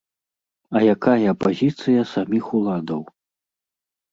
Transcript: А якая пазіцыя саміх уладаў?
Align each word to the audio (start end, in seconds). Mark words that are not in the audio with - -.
А 0.77 0.81
якая 0.93 1.31
пазіцыя 1.45 2.01
саміх 2.15 2.45
уладаў? 2.61 3.01